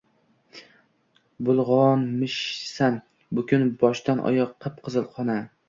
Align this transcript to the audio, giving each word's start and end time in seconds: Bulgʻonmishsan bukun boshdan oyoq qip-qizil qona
Bulgʻonmishsan 1.49 2.99
bukun 3.41 3.69
boshdan 3.85 4.27
oyoq 4.33 4.59
qip-qizil 4.67 5.11
qona 5.15 5.41